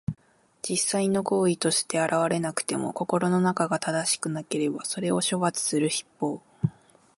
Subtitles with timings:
[0.67, 6.41] 実際の行為として現れなくても、心の中が正しくなければ、それを処罰する筆法。